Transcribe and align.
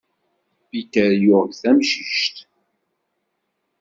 Peter 0.69 1.11
yuɣ-d 1.23 1.51
tamcict. 1.61 2.37